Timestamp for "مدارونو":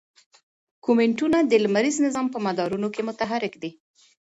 2.47-2.87